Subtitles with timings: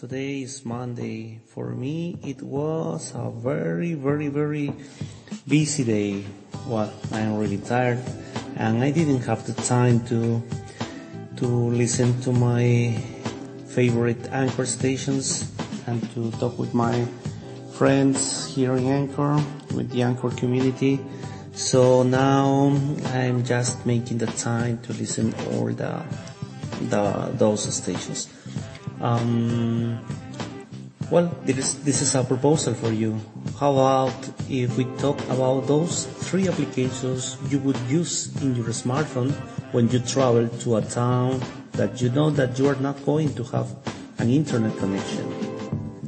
[0.00, 1.40] Today is Monday.
[1.44, 4.72] For me, it was a very, very, very
[5.46, 6.24] busy day.
[6.66, 8.00] Well, I am really tired
[8.56, 10.40] and I didn't have the time to
[11.36, 12.96] to listen to my
[13.68, 15.52] favorite anchor stations
[15.86, 17.04] and to talk with my
[17.76, 19.36] friends here in Anchor,
[19.76, 20.98] with the Anchor community.
[21.52, 22.72] So now
[23.12, 26.00] I'm just making the time to listen all the
[26.88, 28.32] the those stations.
[29.00, 29.98] Um,
[31.10, 33.18] well, this, this is a proposal for you.
[33.58, 34.14] How about
[34.48, 39.32] if we talk about those three applications you would use in your smartphone
[39.72, 41.40] when you travel to a town
[41.72, 43.74] that you know that you are not going to have
[44.18, 45.26] an internet connection?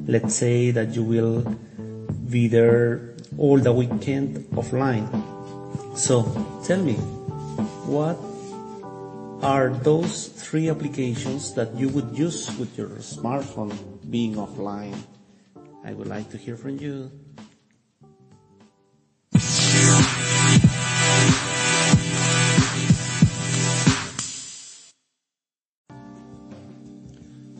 [0.07, 1.43] Let's say that you will
[2.31, 5.09] be there all the weekend offline.
[5.97, 6.23] So
[6.65, 6.95] tell me,
[7.89, 8.17] what
[9.43, 13.75] are those three applications that you would use with your smartphone
[14.09, 14.95] being offline?
[15.85, 17.11] I would like to hear from you.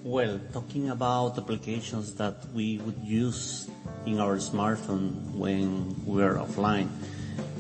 [0.05, 3.69] Well, talking about applications that we would use
[4.07, 6.91] in our smartphone when we're offline.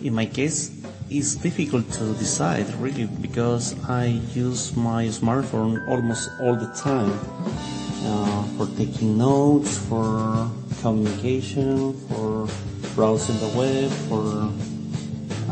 [0.03, 0.75] In my case,
[1.11, 7.14] it's difficult to decide really because I use my smartphone almost all the time
[8.03, 10.50] uh, for taking notes, for
[10.83, 12.48] communication, for
[12.97, 14.50] browsing the web, for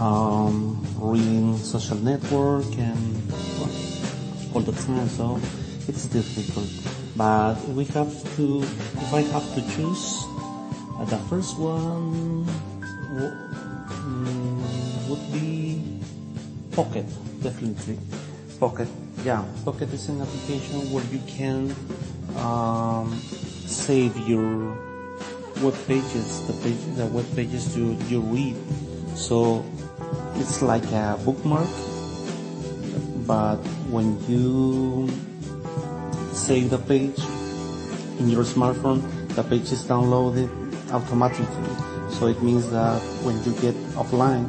[0.02, 3.22] um, reading social network and
[4.52, 5.08] all the time.
[5.10, 5.38] So
[5.86, 6.66] it's difficult.
[7.14, 10.24] But we have to, if I have to choose,
[10.98, 12.46] uh, the first one
[13.14, 13.49] mm,
[15.08, 15.60] would be
[16.72, 17.04] Pocket,
[17.42, 17.98] definitely.
[18.60, 18.86] Pocket,
[19.24, 19.44] yeah.
[19.64, 21.74] Pocket is an application where you can
[22.36, 23.10] um,
[23.66, 24.78] save your
[25.62, 28.54] web pages, the page, the web pages you you read.
[29.16, 29.66] So
[30.36, 31.68] it's like a bookmark,
[33.26, 33.58] but
[33.90, 35.10] when you
[36.32, 37.18] save the page
[38.20, 39.02] in your smartphone,
[39.34, 40.48] the page is downloaded
[40.94, 41.99] automatically.
[42.12, 44.46] So it means that when you get offline,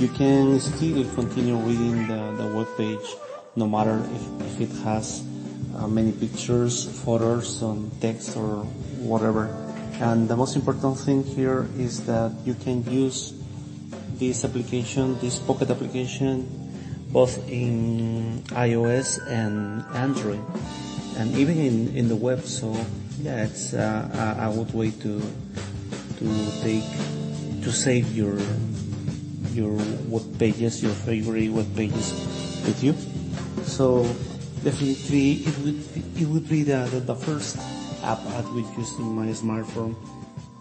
[0.00, 3.14] you can still continue reading the, the web page
[3.54, 5.22] no matter if, if it has
[5.76, 8.64] uh, many pictures, photos, some text or
[8.98, 9.46] whatever.
[10.00, 13.34] And the most important thing here is that you can use
[14.18, 16.48] this application, this Pocket application,
[17.12, 20.40] both in iOS and Android,
[21.18, 22.40] and even in, in the web.
[22.42, 22.74] So
[23.20, 25.20] yeah, it's uh, a, a good way to
[26.22, 26.86] to take
[27.62, 28.38] to save your
[29.52, 29.76] your
[30.08, 32.12] web pages, your favorite web pages
[32.64, 32.94] with you.
[33.64, 34.02] So
[34.64, 35.80] definitely it would
[36.16, 37.58] it would be the, the, the first
[38.02, 39.94] app I would use in my smartphone,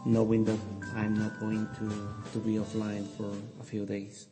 [0.05, 0.59] knowing that
[0.95, 1.87] I'm not going to,
[2.33, 4.27] to be offline for a few days.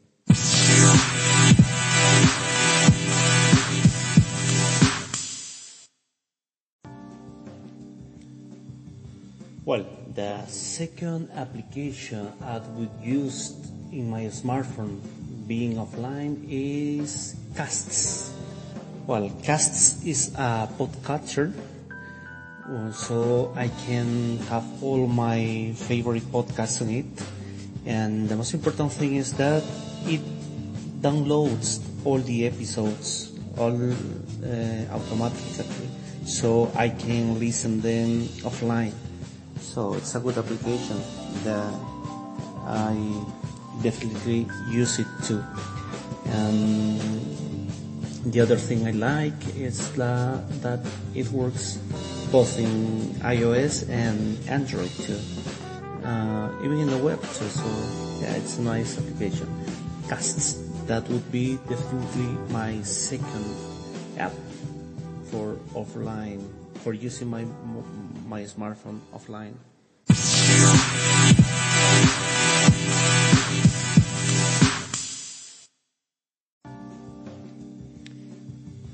[9.69, 9.85] Well,
[10.15, 13.53] the second application I would use
[13.93, 14.97] in my smartphone
[15.45, 18.33] being offline is Casts.
[19.05, 21.53] Well, Casts is a podcatcher,
[22.97, 27.05] so I can have all my favorite podcasts on it.
[27.85, 29.61] And the most important thing is that
[30.09, 30.25] it
[30.97, 31.77] downloads
[32.09, 35.89] all the episodes all uh, automatically,
[36.25, 38.97] so I can listen them offline.
[39.61, 41.01] So it's a good application
[41.43, 41.73] that
[42.65, 42.95] I
[43.81, 45.43] definitely use it too.
[46.25, 46.99] And
[48.25, 50.79] the other thing I like is that,
[51.15, 51.77] it works
[52.31, 55.19] both in iOS and Android too.
[56.03, 57.49] Uh, even in the web too.
[57.49, 57.65] So
[58.21, 59.47] yeah, it's a nice application.
[60.07, 60.65] Casts.
[60.87, 63.45] That would be definitely my second
[64.17, 64.33] app
[65.29, 66.41] for offline
[66.81, 67.45] for using my
[68.29, 69.57] my smartphone offline.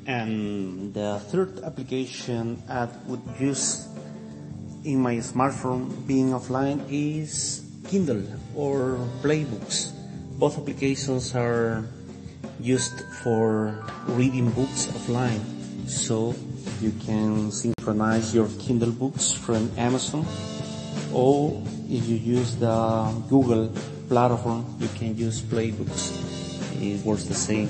[0.07, 3.91] And the third application I would use
[4.85, 8.23] in my smartphone being offline is Kindle
[8.55, 9.91] or Playbooks.
[10.39, 11.83] Both applications are
[12.61, 13.83] used for
[14.15, 15.43] reading books offline.
[15.89, 16.31] So
[16.81, 20.25] you can synchronize your Kindle books from Amazon
[21.13, 23.71] or if you use the Google
[24.09, 26.11] platform, you can use Playbooks.
[26.81, 27.69] It works the same.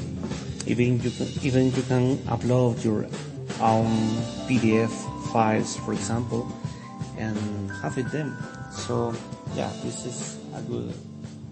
[0.65, 3.05] Even you can, even you can upload your
[3.61, 3.93] own
[4.49, 4.91] PDF
[5.31, 6.49] files, for example,
[7.17, 7.37] and
[7.83, 8.35] have it them.
[8.71, 9.13] So
[9.53, 10.93] yeah, this is a good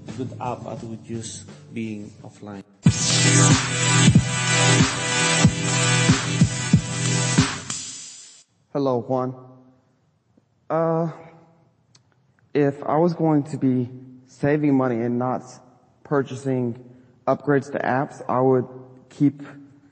[0.07, 2.72] a good app I would use being offline.
[8.73, 9.35] Hello, Juan.
[10.67, 11.11] Uh,
[12.55, 13.87] if I was going to be
[14.25, 15.43] saving money and not
[16.03, 16.83] purchasing
[17.27, 18.67] upgrades to apps, I would
[19.11, 19.43] keep,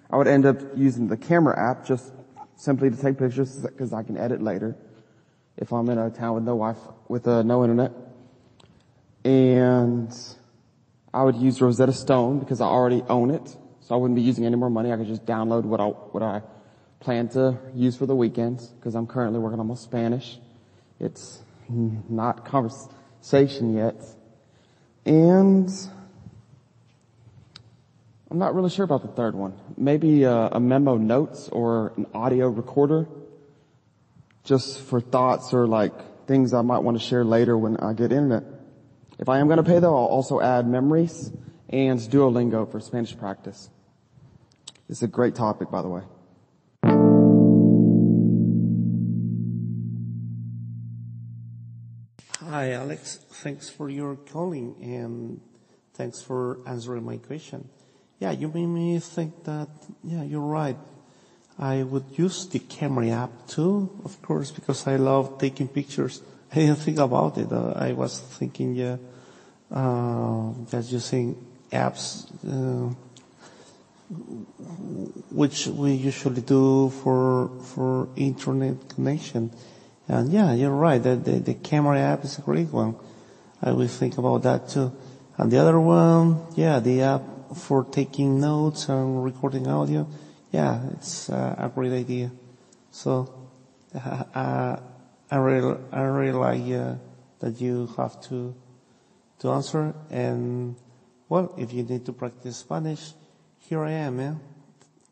[0.10, 2.12] I would end up using the camera app just
[2.56, 4.76] simply to take pictures because I can edit later
[5.58, 7.92] if I'm in a town with no Wi-Fi, with uh, no internet.
[9.24, 10.12] And
[11.14, 13.48] I would use Rosetta Stone because I already own it,
[13.82, 14.92] so I wouldn't be using any more money.
[14.92, 16.42] I could just download what I what I
[17.02, 20.40] plan to use for the weekends because I'm currently working on my Spanish.
[21.00, 23.96] It's not conversation yet.
[25.06, 25.70] And
[28.30, 29.60] I'm not really sure about the third one.
[29.78, 33.08] Maybe a, a memo notes or an audio recorder
[34.44, 38.12] just for thoughts or like things I might want to share later when I get
[38.12, 38.44] internet.
[39.20, 41.36] If I am going to pay though, I'll also add Memrise
[41.70, 43.70] and Duolingo for Spanish practice.
[44.88, 46.02] It's a great topic, by the way.
[52.62, 53.18] Hi, Alex.
[53.42, 55.42] Thanks for your calling and
[55.96, 57.68] thanks for answering my question.
[58.20, 59.68] Yeah, you made me think that,
[60.04, 60.78] yeah, you're right.
[61.58, 66.22] I would use the camera app too, of course, because I love taking pictures.
[66.52, 67.52] I didn't think about it.
[67.52, 68.98] Uh, I was thinking, yeah,
[69.72, 72.94] uh, just using apps, uh,
[75.32, 79.50] which we usually do for, for internet connection.
[80.12, 81.02] And yeah, you're right.
[81.02, 82.98] The, the, the camera app is a great one.
[83.62, 84.92] I will think about that too.
[85.38, 87.22] And the other one, yeah, the app
[87.56, 90.06] for taking notes and recording audio.
[90.52, 92.30] Yeah, it's uh, a great idea.
[92.92, 93.34] So,
[93.96, 94.76] uh,
[95.32, 96.96] I really, I really like uh,
[97.40, 98.54] that you have to
[99.40, 99.94] to answer.
[100.10, 100.76] And
[101.30, 103.14] well, if you need to practice Spanish,
[103.60, 104.20] here I am.
[104.20, 104.36] Yeah?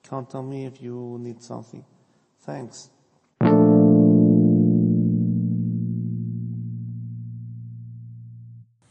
[0.04, 1.86] Count on me if you need something.
[2.42, 2.90] Thanks.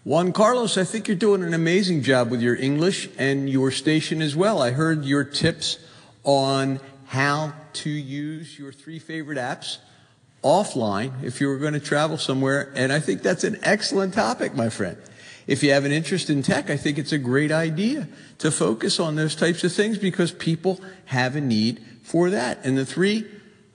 [0.08, 4.22] Juan Carlos, I think you're doing an amazing job with your English and your station
[4.22, 4.62] as well.
[4.62, 5.76] I heard your tips
[6.24, 9.76] on how to use your three favorite apps
[10.42, 12.72] offline if you were going to travel somewhere.
[12.74, 14.96] And I think that's an excellent topic, my friend.
[15.46, 18.08] If you have an interest in tech, I think it's a great idea
[18.38, 22.60] to focus on those types of things because people have a need for that.
[22.64, 23.26] And the three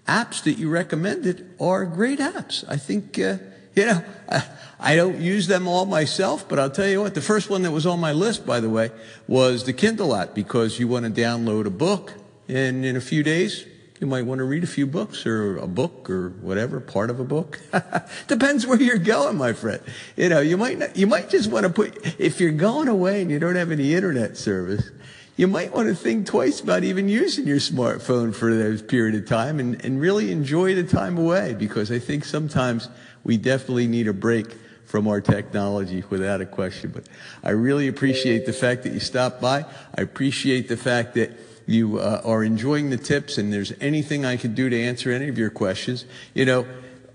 [0.07, 2.63] apps that you recommended are great apps.
[2.67, 3.37] I think, uh,
[3.75, 4.43] you know, I,
[4.79, 7.71] I don't use them all myself, but I'll tell you what, the first one that
[7.71, 8.91] was on my list, by the way,
[9.27, 12.13] was the Kindle app because you want to download a book
[12.47, 13.65] and in a few days,
[13.99, 17.19] you might want to read a few books or a book or whatever, part of
[17.21, 17.59] a book.
[18.27, 19.81] Depends where you're going, my friend.
[20.17, 23.21] You know, you might not, you might just want to put, if you're going away
[23.21, 24.91] and you don't have any internet service,
[25.37, 29.25] you might want to think twice about even using your smartphone for that period of
[29.25, 32.89] time and, and really enjoy the time away because I think sometimes
[33.23, 34.47] we definitely need a break
[34.85, 36.91] from our technology without a question.
[36.93, 37.07] But
[37.43, 39.65] I really appreciate the fact that you stopped by.
[39.97, 41.31] I appreciate the fact that
[41.65, 45.29] you uh, are enjoying the tips and there's anything I can do to answer any
[45.29, 46.05] of your questions.
[46.33, 46.67] You know,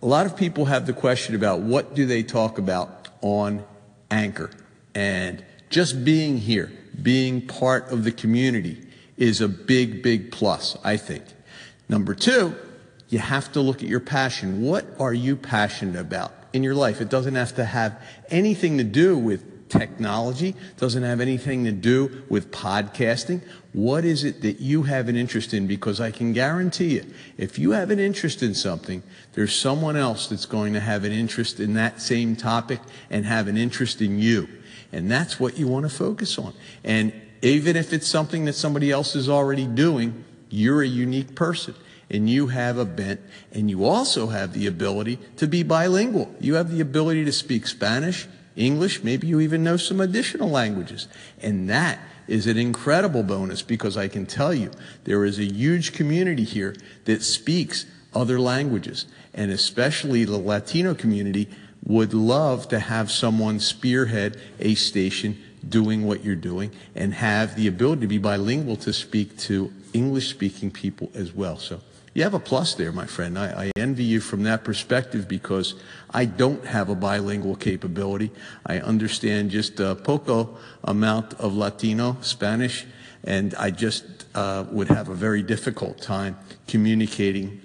[0.03, 3.65] a lot of people have the question about what do they talk about on
[4.11, 4.51] Anchor.
[4.95, 8.87] And just being here, being part of the community
[9.17, 11.25] is a big, big plus, I think.
[11.89, 12.55] Number two,
[13.09, 14.63] you have to look at your passion.
[14.63, 17.01] What are you passionate about in your life?
[17.01, 18.01] It doesn't have to have
[18.31, 23.43] anything to do with technology, doesn't have anything to do with podcasting.
[23.73, 25.67] What is it that you have an interest in?
[25.67, 27.05] Because I can guarantee you,
[27.37, 29.03] if you have an interest in something,
[29.35, 33.49] there's someone else that's going to have an interest in that same topic and have
[33.49, 34.49] an interest in you.
[34.91, 36.55] And that's what you want to focus on.
[36.83, 37.13] And
[37.43, 41.75] even if it's something that somebody else is already doing, you're a unique person
[42.11, 43.21] and you have a bent
[43.53, 46.35] and you also have the ability to be bilingual.
[46.41, 51.09] You have the ability to speak Spanish, English, maybe you even know some additional languages.
[51.41, 54.71] And that is an incredible bonus because I can tell you
[55.05, 56.75] there is a huge community here
[57.05, 61.49] that speaks other languages and especially the Latino community
[61.85, 67.67] would love to have someone spearhead a station doing what you're doing and have the
[67.67, 71.57] ability to be bilingual to speak to English speaking people as well.
[71.57, 71.81] So
[72.19, 73.39] you have a plus there, my friend.
[73.39, 75.77] I, I, envy you from that perspective because
[76.11, 78.33] I don't have a bilingual capability.
[78.67, 82.87] I understand just a poco amount of Latino, Spanish,
[83.23, 87.61] and I just uh, would have a very difficult time communicating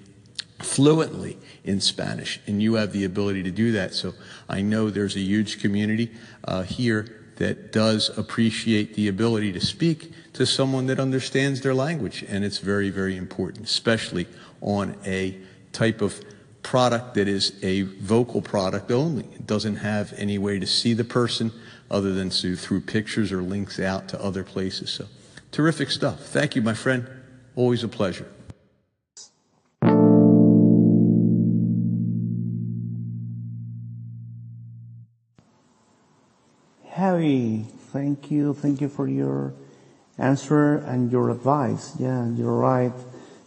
[0.60, 3.92] fluently in Spanish, and you have the ability to do that.
[3.92, 4.14] So
[4.48, 6.12] I know there's a huge community
[6.44, 12.24] uh, here that does appreciate the ability to speak to someone that understands their language,
[12.28, 14.26] and it's very, very important, especially
[14.60, 15.36] on a
[15.72, 16.20] type of
[16.62, 19.24] product that is a vocal product only.
[19.34, 21.52] It doesn't have any way to see the person
[21.90, 24.90] other than through pictures or links out to other places.
[24.90, 25.06] So
[25.52, 26.20] terrific stuff.
[26.20, 27.08] Thank you, my friend.
[27.54, 28.26] Always a pleasure.
[37.24, 38.52] Harry, thank you.
[38.52, 39.54] Thank you for your
[40.18, 41.96] answer and your advice.
[41.98, 42.92] Yeah, you're right.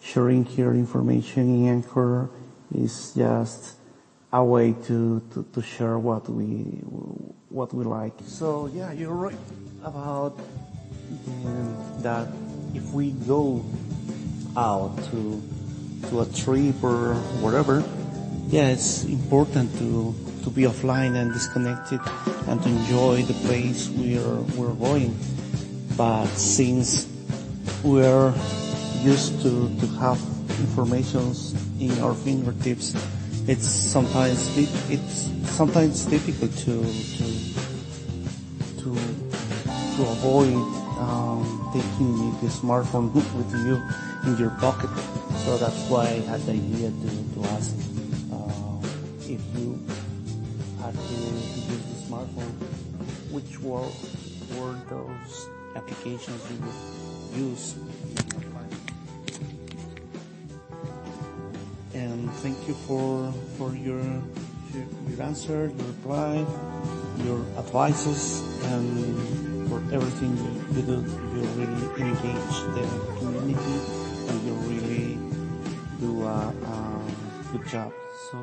[0.02, 2.32] Sharing here information in Anchor
[2.74, 3.76] is just
[4.34, 6.82] a way to, to, to share what we
[7.54, 8.14] what we like.
[8.26, 9.46] So yeah, you're right
[9.84, 10.40] about
[11.46, 12.28] um, that.
[12.74, 13.64] If we go
[14.58, 15.42] out to
[16.10, 17.14] to a trip or
[17.46, 17.84] whatever,
[18.50, 20.16] yeah, it's important to
[20.48, 22.00] to be offline and disconnected
[22.48, 25.12] and to enjoy the place we're we're going.
[25.98, 27.04] But since
[27.84, 28.32] we're
[29.04, 30.16] used to to have
[30.64, 31.52] informations
[31.84, 32.96] in our fingertips,
[33.52, 34.40] it's sometimes
[34.88, 36.80] it's sometimes difficult to
[37.20, 37.28] to
[38.80, 40.56] to to avoid
[40.96, 41.44] um,
[41.76, 43.84] taking the smartphone with you
[44.24, 44.96] in your pocket.
[45.44, 47.76] So that's why I had the idea to, to ask
[48.32, 48.80] uh,
[49.28, 49.76] if you
[51.10, 51.78] use the
[52.08, 52.54] smartphone,
[53.32, 53.90] which were
[54.58, 57.76] were those applications you would use
[61.98, 64.04] and thank you for for your
[64.74, 66.46] your answer, your reply,
[67.26, 70.98] your advices, and for everything you, you do.
[71.34, 72.86] You really engage the
[73.18, 73.78] community,
[74.30, 75.18] and you really
[76.00, 77.92] do a, a good job.
[78.30, 78.38] So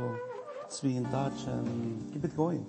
[0.64, 1.68] let's be in touch and
[2.12, 2.64] keep it going.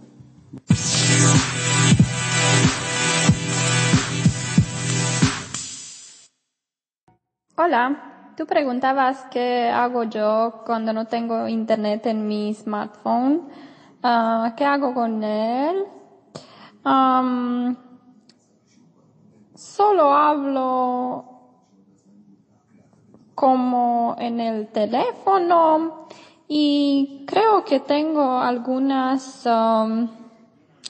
[7.58, 8.12] Hola.
[8.36, 13.48] Tú preguntabas qué hago yo cuando no tengo internet en mi smartphone.
[14.04, 15.86] Uh, ¿Qué hago con él?
[19.56, 21.24] Solo hablo
[23.36, 26.08] como en el teléfono
[26.48, 30.08] y creo que tengo algunas, um,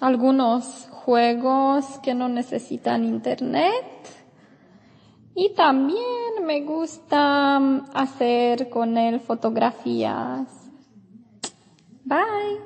[0.02, 3.86] algunos juegos que no necesitan internet.
[5.34, 10.48] Y también me gusta mm, hacer con él fotografías.
[12.06, 12.60] Bye.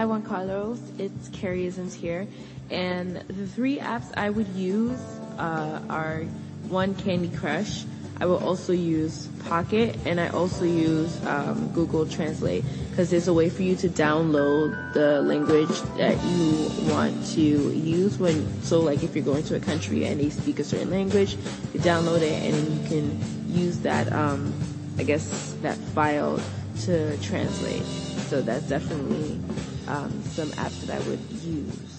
[0.00, 2.26] Hi Juan Carlos, it's Carrie Isms here,
[2.70, 5.00] and the three apps I would use
[5.38, 6.22] uh, are
[6.68, 7.84] one Candy Crush,
[8.20, 13.32] I will also use Pocket and I also use um, Google Translate because there's a
[13.32, 19.02] way for you to download the language that you want to use when, so like
[19.02, 21.36] if you're going to a country and they speak a certain language,
[21.72, 24.52] you download it and you can use that, um,
[24.98, 26.38] I guess, that file
[26.82, 27.82] to translate.
[28.28, 29.40] So that's definitely
[29.88, 31.89] um, some apps that I would use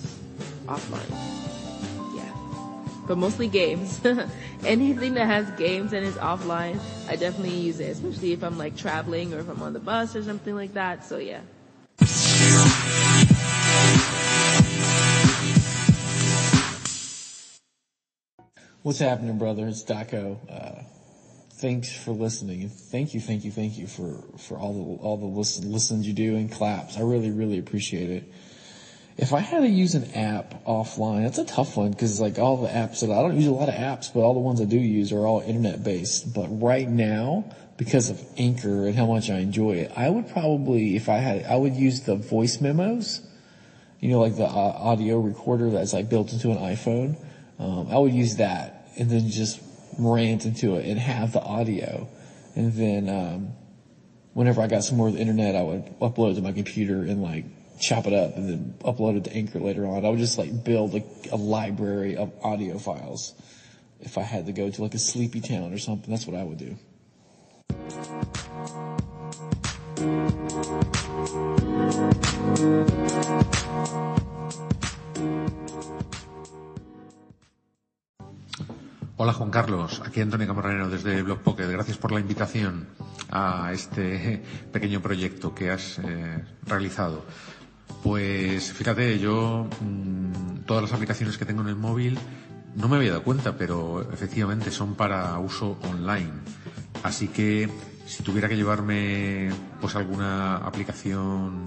[0.71, 1.11] offline
[2.15, 2.31] Yeah.
[3.07, 3.99] but mostly games.
[4.65, 8.77] Anything that has games and is offline, I definitely use it, especially if I'm like
[8.77, 11.03] traveling or if I'm on the bus or something like that.
[11.03, 11.41] So yeah.
[18.83, 19.67] What's happening, brother?
[19.67, 20.37] It's Daco.
[20.49, 20.81] Uh,
[21.53, 22.67] thanks for listening.
[22.67, 26.13] Thank you, thank you, thank you for, for all the, all the listen, listens you
[26.13, 26.97] do and claps.
[26.97, 28.23] I really, really appreciate it
[29.17, 32.57] if I had to use an app offline, that's a tough one because like all
[32.57, 34.65] the apps that I don't use a lot of apps, but all the ones I
[34.65, 36.33] do use are all internet based.
[36.33, 37.45] But right now,
[37.77, 41.45] because of Anchor and how much I enjoy it, I would probably, if I had,
[41.45, 43.21] I would use the voice memos.
[43.99, 47.23] You know, like the uh, audio recorder that's like built into an iPhone.
[47.59, 49.61] Um, I would use that and then just
[49.99, 52.09] rant into it and have the audio.
[52.55, 53.53] And then, um,
[54.33, 57.21] whenever I got some more of the internet, I would upload to my computer and
[57.21, 57.45] like
[57.79, 60.05] chop it up and then upload it to Anchor later on.
[60.05, 63.33] I would just like build a, a library of audio files.
[63.99, 66.43] If I had to go to like a sleepy town or something, that's what I
[66.43, 66.77] would do.
[79.17, 81.67] Hola Juan Carlos, aquí Antonio Camarero desde Blog Pocket.
[81.67, 82.87] Gracias por la invitación
[83.29, 87.23] a este pequeño proyecto que has eh, realizado.
[88.03, 92.17] Pues fíjate, yo mmm, todas las aplicaciones que tengo en el móvil
[92.75, 96.31] no me había dado cuenta, pero efectivamente son para uso online.
[97.03, 97.69] Así que
[98.05, 101.65] si tuviera que llevarme pues alguna aplicación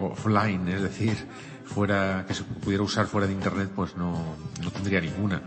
[0.00, 1.16] offline, es decir,
[1.64, 5.42] fuera que se pudiera usar fuera de internet, pues no, no tendría ninguna.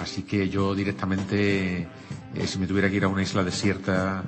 [0.00, 1.88] Así que yo directamente,
[2.34, 4.22] eh, si me tuviera que ir a una isla desierta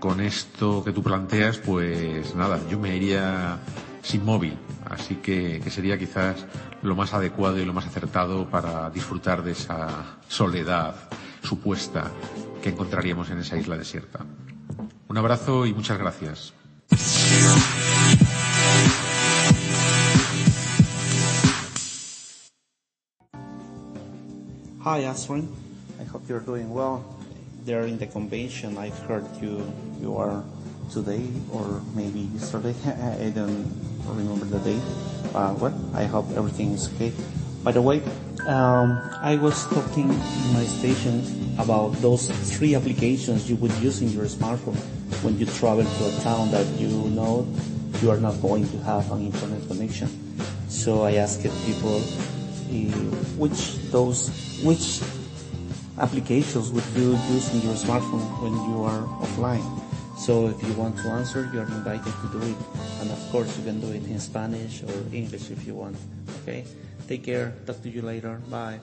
[0.00, 3.58] con esto que tú planteas, pues nada, yo me iría
[4.02, 4.58] sin móvil.
[4.86, 6.46] Así que, que sería quizás
[6.82, 10.96] lo más adecuado y lo más acertado para disfrutar de esa soledad
[11.42, 12.10] supuesta
[12.62, 14.20] que encontraríamos en esa isla desierta.
[15.06, 16.54] Un abrazo y muchas gracias.
[24.82, 25.04] Hi.
[25.04, 27.19] I hope you're doing well.
[27.64, 29.60] There in the convention, I've heard you
[30.00, 30.42] you are
[30.90, 32.74] today or maybe yesterday.
[32.88, 33.68] I don't
[34.08, 34.82] remember the date.
[35.34, 37.12] Uh, well, I hope everything is okay.
[37.62, 38.00] By the way,
[38.48, 41.20] um, I was talking in my station
[41.58, 44.80] about those three applications you would use in your smartphone
[45.20, 47.46] when you travel to a town that you know
[48.00, 50.08] you are not going to have an internet connection.
[50.68, 52.00] So I asked people
[53.36, 54.32] which those
[54.64, 55.04] which
[56.00, 59.64] applications would you use in your smartphone when you are offline.
[60.16, 62.56] So if you want to answer, you are invited to do it.
[63.00, 65.96] And of course, you can do it in Spanish or English if you want.
[66.42, 66.64] Okay?
[67.06, 67.52] Take care.
[67.66, 68.40] Talk to you later.
[68.50, 68.80] Bye.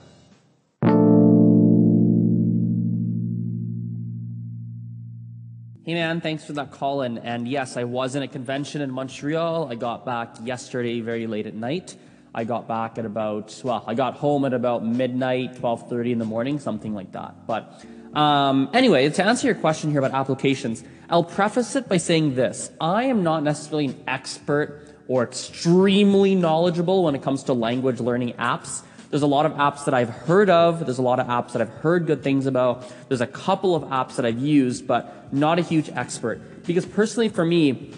[5.84, 7.16] Hey man, thanks for that call in.
[7.18, 9.68] And yes, I was in a convention in Montreal.
[9.70, 11.96] I got back yesterday very late at night.
[12.34, 16.24] I got back at about, well, I got home at about midnight, 12.30 in the
[16.24, 17.46] morning, something like that.
[17.46, 22.34] But um, anyway, to answer your question here about applications, I'll preface it by saying
[22.34, 22.70] this.
[22.80, 28.34] I am not necessarily an expert or extremely knowledgeable when it comes to language learning
[28.34, 28.82] apps.
[29.10, 30.84] There's a lot of apps that I've heard of.
[30.84, 32.84] There's a lot of apps that I've heard good things about.
[33.08, 36.66] There's a couple of apps that I've used, but not a huge expert.
[36.66, 37.94] Because personally for me,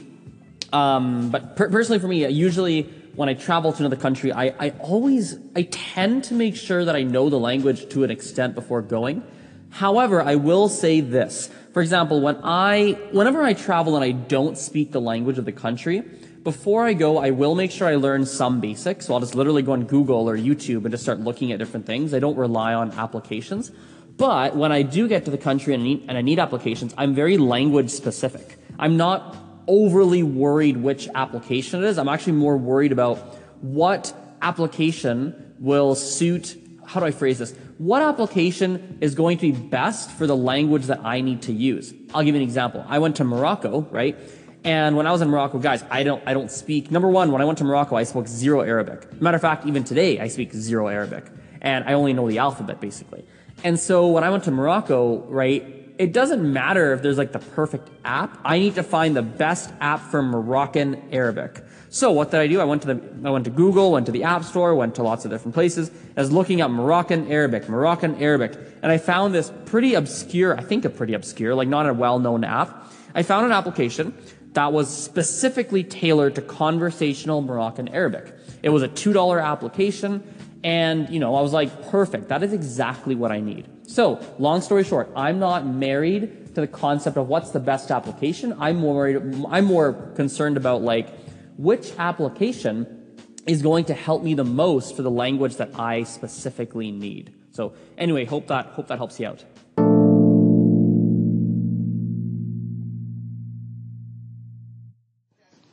[0.72, 2.82] um, but per- personally for me, usually
[3.14, 6.94] when I travel to another country, I, I always, I tend to make sure that
[6.96, 9.22] I know the language to an extent before going.
[9.70, 11.48] However, I will say this.
[11.72, 15.52] For example, when I, whenever I travel and I don't speak the language of the
[15.52, 16.02] country,
[16.42, 19.06] before I go, I will make sure I learn some basics.
[19.06, 21.86] So I'll just literally go on Google or YouTube and just start looking at different
[21.86, 22.14] things.
[22.14, 23.70] I don't rely on applications.
[24.16, 27.14] But when I do get to the country and need, and I need applications, I'm
[27.14, 28.58] very language specific.
[28.78, 31.98] I'm not overly worried which application it is.
[31.98, 33.18] I'm actually more worried about
[33.60, 37.54] what application will suit, how do I phrase this?
[37.78, 41.94] What application is going to be best for the language that I need to use?
[42.14, 42.84] I'll give you an example.
[42.88, 44.18] I went to Morocco, right?
[44.64, 47.40] And when I was in Morocco, guys, I don't, I don't speak, number one, when
[47.40, 49.20] I went to Morocco, I spoke zero Arabic.
[49.20, 51.24] Matter of fact, even today, I speak zero Arabic.
[51.62, 53.24] And I only know the alphabet, basically.
[53.64, 57.38] And so when I went to Morocco, right, it doesn't matter if there's like the
[57.38, 58.40] perfect app.
[58.42, 61.62] I need to find the best app for Moroccan Arabic.
[61.90, 62.58] So what did I do?
[62.58, 65.02] I went to the, I went to Google, went to the App Store, went to
[65.02, 65.90] lots of different places.
[66.16, 70.62] I was looking up Moroccan Arabic, Moroccan Arabic, and I found this pretty obscure, I
[70.62, 72.90] think a pretty obscure, like not a well-known app.
[73.14, 74.14] I found an application
[74.54, 78.34] that was specifically tailored to conversational Moroccan Arabic.
[78.62, 80.22] It was a $2 application.
[80.62, 82.28] And, you know, I was like, perfect.
[82.28, 83.66] That is exactly what I need.
[83.86, 88.54] So, long story short, I'm not married to the concept of what's the best application.
[88.58, 91.08] I'm more worried, I'm more concerned about like,
[91.56, 96.92] which application is going to help me the most for the language that I specifically
[96.92, 97.34] need.
[97.52, 99.44] So, anyway, hope that, hope that helps you out.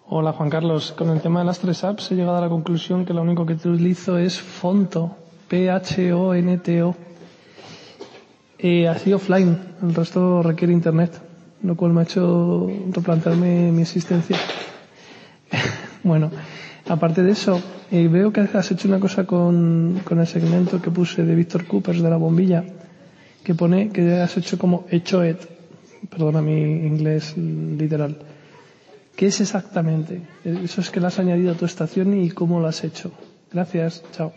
[0.09, 3.03] Hola Juan Carlos, con el tema de las tres apps he llegado a la conclusión
[3.03, 5.17] que lo único que utilizo es Fonto,
[5.49, 6.95] P-H-O-N-T-O.
[8.57, 11.19] Eh, así offline, el resto requiere internet,
[11.61, 14.37] lo cual me ha hecho replantearme mi existencia.
[16.03, 16.31] bueno,
[16.87, 20.89] aparte de eso, eh, veo que has hecho una cosa con, con el segmento que
[20.89, 22.63] puse de Víctor Coopers de la bombilla,
[23.43, 25.39] que pone que has hecho como hecho it,
[26.09, 26.53] perdona mi
[26.87, 28.17] inglés literal
[29.17, 30.21] ¿Qué es exactamente?
[30.45, 33.11] Eso es que le has añadido a tu estación y cómo lo has hecho.
[33.51, 34.03] Gracias.
[34.11, 34.31] Chao.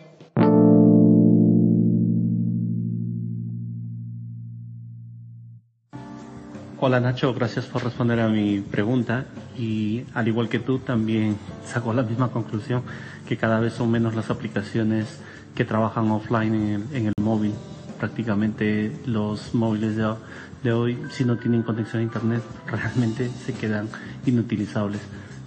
[6.82, 9.26] Hola Nacho, gracias por responder a mi pregunta
[9.58, 12.82] y al igual que tú también saco la misma conclusión
[13.28, 15.20] que cada vez son menos las aplicaciones
[15.54, 17.52] que trabajan offline en el, en el móvil.
[17.98, 20.14] Prácticamente los móviles de,
[20.62, 23.88] de hoy, si no tienen conexión a Internet, realmente se quedan
[24.26, 25.00] inutilizables.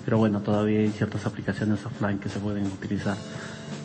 [0.06, 3.15] Pero bueno, todavía hay ciertas aplicaciones offline que se pueden utilizar.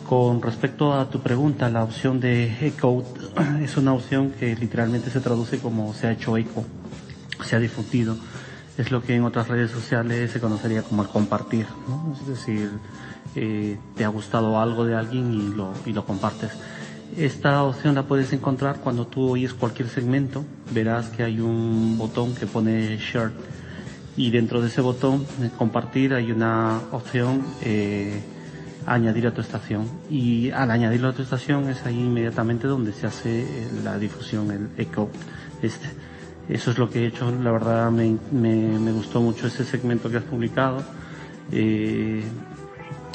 [0.07, 3.03] Con respecto a tu pregunta, la opción de echo
[3.61, 6.65] es una opción que literalmente se traduce como se ha hecho eco,
[7.45, 8.17] se ha difundido.
[8.77, 12.15] Es lo que en otras redes sociales se conocería como el compartir, ¿no?
[12.19, 12.71] Es decir,
[13.35, 16.51] eh, te ha gustado algo de alguien y lo, y lo compartes.
[17.17, 22.35] Esta opción la puedes encontrar cuando tú oyes cualquier segmento, verás que hay un botón
[22.35, 23.31] que pone share
[24.15, 25.25] y dentro de ese botón
[25.57, 28.21] compartir hay una opción eh,
[28.85, 33.07] añadir a tu estación y al añadirlo a tu estación es ahí inmediatamente donde se
[33.07, 35.09] hace eh, la difusión, el eco.
[35.61, 35.87] Este.
[36.49, 40.09] Eso es lo que he hecho, la verdad me, me, me gustó mucho ese segmento
[40.09, 40.83] que has publicado.
[41.51, 42.23] Eh,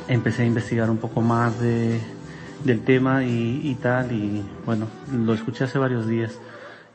[0.07, 2.01] empecé a investigar un poco más de,
[2.65, 6.39] del tema y, y, tal y bueno, lo escuché hace varios días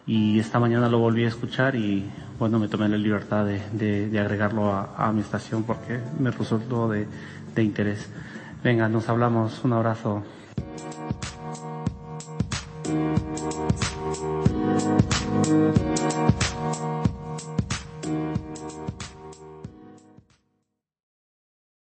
[0.07, 4.19] y esta mañana lo volví a escuchar y bueno, me tomé la libertad de, de,
[4.19, 7.05] agregarlo a, a, mi estación porque me resultó de,
[7.53, 8.09] de interés.
[8.63, 10.23] Venga, nos hablamos, un abrazo.